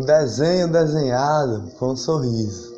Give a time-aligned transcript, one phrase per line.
[0.00, 2.74] Um desenho desenhado com um sorriso.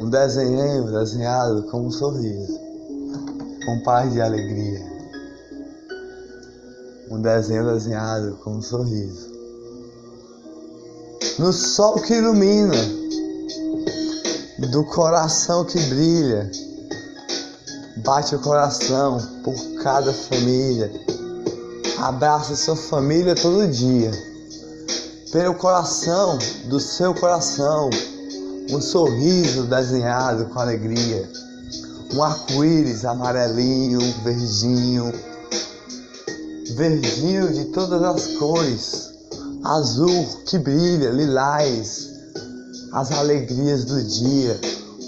[0.00, 2.58] Um desenho desenhado com um sorriso.
[3.66, 4.80] Com paz de alegria.
[7.10, 9.30] Um desenho desenhado com um sorriso.
[11.38, 12.78] No sol que ilumina,
[14.70, 16.50] do coração que brilha,
[17.98, 20.90] bate o coração por cada família.
[21.98, 24.29] Abraça sua família todo dia.
[25.32, 27.88] Pelo coração do seu coração,
[28.70, 31.30] um sorriso desenhado com alegria.
[32.12, 35.12] Um arco-íris amarelinho, verdinho,
[36.74, 39.10] verdinho de todas as cores
[39.62, 42.08] azul que brilha, lilás,
[42.92, 44.58] as alegrias do dia,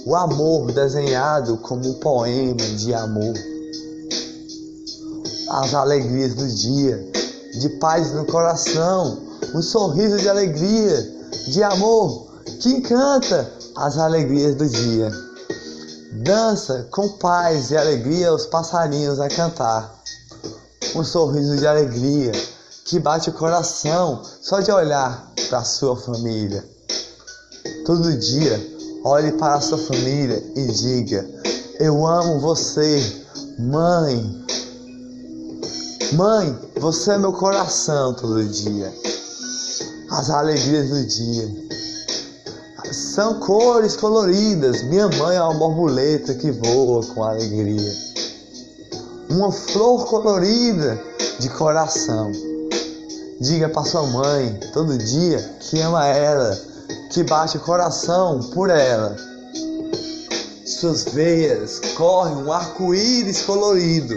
[0.06, 3.34] o amor desenhado como um poema de amor,
[5.48, 7.10] as alegrias do dia,
[7.58, 11.02] de paz no coração, um sorriso de alegria,
[11.48, 15.10] de amor que encanta as alegrias do dia.
[16.24, 20.02] Dança com paz e alegria os passarinhos a cantar.
[20.94, 22.32] Um sorriso de alegria
[22.84, 26.64] que bate o coração só de olhar para sua família.
[27.86, 28.60] Todo dia,
[29.04, 31.28] olhe para sua família e diga:
[31.78, 33.24] Eu amo você,
[33.58, 34.42] mãe.
[36.12, 38.92] Mãe, você é meu coração todo dia.
[40.12, 41.48] As alegrias do dia
[42.92, 44.82] são cores coloridas.
[44.82, 47.96] Minha mãe é uma borboleta que voa com alegria.
[49.30, 51.00] Uma flor colorida
[51.38, 52.30] de coração.
[53.40, 56.60] Diga para sua mãe todo dia que ama ela,
[57.10, 59.16] que bate o coração por ela.
[60.66, 64.14] Suas veias correm um arco-íris colorido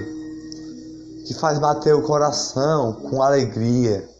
[1.26, 4.14] que faz bater o coração com alegria.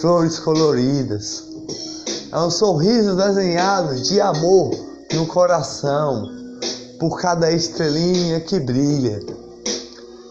[0.00, 1.44] Flores coloridas.
[2.32, 4.70] É um sorriso desenhado de amor
[5.12, 6.28] no coração
[6.98, 9.20] por cada estrelinha que brilha.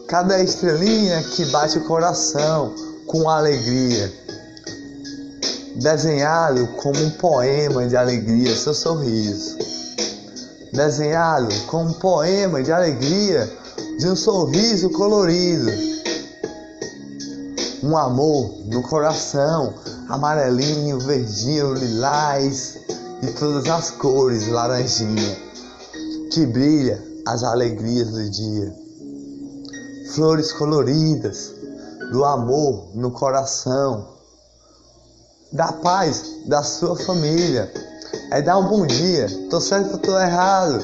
[0.08, 2.74] Cada estrelinha que bate o coração
[3.06, 4.12] com alegria.
[5.76, 9.58] Desenhado como um poema de alegria, seu sorriso.
[10.74, 13.50] Desenhado como um poema de alegria,
[14.00, 16.01] de um sorriso colorido.
[17.84, 19.74] Um amor no coração,
[20.08, 22.78] amarelinho, verdinho, lilás
[23.24, 25.38] e todas as cores, laranjinha,
[26.32, 28.76] que brilha as alegrias do dia.
[30.14, 31.54] Flores coloridas,
[32.12, 34.08] do amor no coração,
[35.52, 37.72] da paz da sua família.
[38.30, 40.84] É dar um bom dia, tô certo ou tô errado.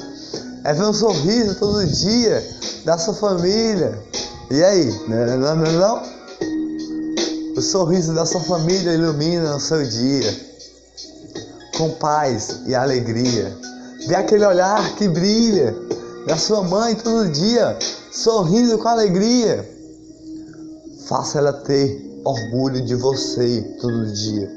[0.64, 2.44] É ver um sorriso todo dia
[2.86, 4.02] da sua família.
[4.50, 6.17] E aí, não, não, não, não?
[7.58, 10.32] O sorriso da sua família ilumina o seu dia
[11.76, 13.52] com paz e alegria.
[14.06, 15.76] Vê aquele olhar que brilha
[16.28, 17.76] da sua mãe todo dia,
[18.12, 19.68] sorrindo com alegria.
[21.08, 24.52] Faça ela ter orgulho de você todo dia.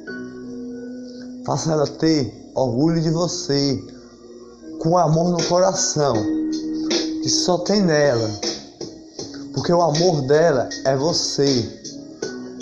[1.47, 3.83] Faça ela ter orgulho de você,
[4.79, 6.13] com amor no coração,
[7.23, 8.31] que só tem nela.
[9.55, 11.80] Porque o amor dela é você.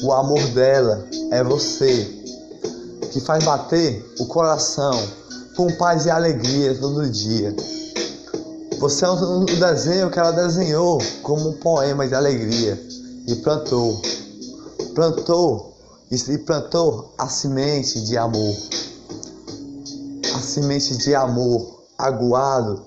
[0.03, 2.17] O amor dela é você.
[3.13, 4.99] Que faz bater o coração
[5.57, 7.55] com paz e alegria todo dia.
[8.79, 12.81] Você é um desenho que ela desenhou como um poema de alegria
[13.27, 14.01] e plantou,
[14.95, 15.75] plantou
[16.11, 18.57] e plantou a semente de amor,
[20.33, 22.85] a semente de amor aguado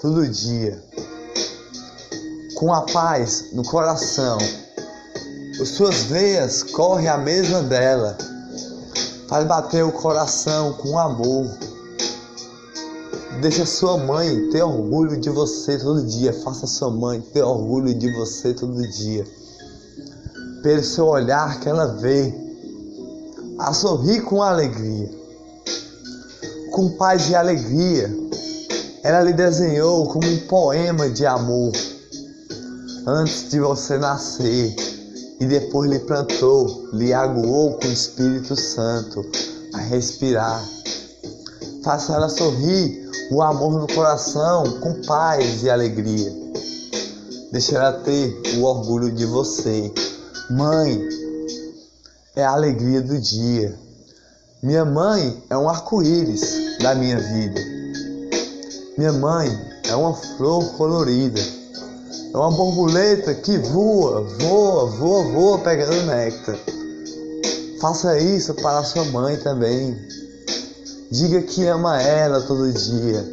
[0.00, 0.82] todo dia,
[2.54, 4.38] com a paz no coração.
[5.60, 8.16] As suas veias correm a mesma dela,
[9.28, 11.46] faz bater o coração com amor.
[13.42, 16.32] Deixa sua mãe ter orgulho de você todo dia.
[16.32, 19.26] Faça sua mãe ter orgulho de você todo dia
[20.62, 22.34] pelo seu olhar que ela vê,
[23.58, 25.10] a sorrir com alegria,
[26.70, 28.10] com paz e alegria.
[29.02, 31.72] Ela lhe desenhou como um poema de amor
[33.06, 34.99] antes de você nascer
[35.40, 39.24] e depois lhe plantou, lhe aguou com o Espírito Santo
[39.72, 40.62] a respirar.
[41.82, 46.30] Faça ela sorrir, o amor no coração, com paz e alegria.
[47.52, 49.90] Deixe ela ter o orgulho de você.
[50.50, 51.08] Mãe
[52.36, 53.74] é a alegria do dia.
[54.62, 57.60] Minha mãe é um arco-íris da minha vida.
[58.98, 59.48] Minha mãe
[59.88, 61.59] é uma flor colorida.
[62.32, 66.56] É uma borboleta que voa, voa, voa, voa pegando néctar.
[67.80, 69.98] Faça isso para sua mãe também.
[71.10, 73.26] Diga que ama ela todo dia.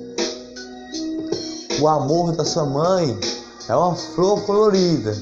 [1.79, 3.15] O amor da sua mãe
[3.69, 5.15] é uma flor colorida.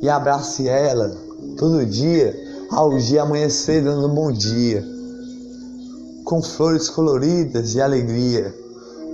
[0.00, 1.16] E abrace ela
[1.58, 2.32] todo dia,
[2.70, 4.84] ao dia amanhecer dando um bom dia.
[6.24, 8.54] Com flores coloridas de alegria,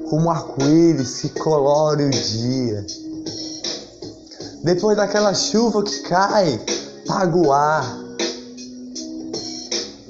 [0.08, 2.86] como arco-íris que colore o dia.
[4.64, 6.60] Depois daquela chuva que cai,
[7.08, 7.98] aguar,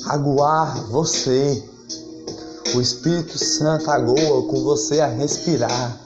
[0.06, 1.62] aguar você.
[2.74, 6.00] O Espírito Santo agoa com você a respirar.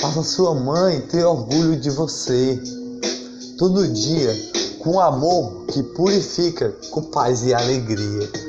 [0.00, 2.60] Faça sua mãe ter orgulho de você.
[3.56, 4.34] Todo dia,
[4.80, 8.45] com amor que purifica, com paz e alegria.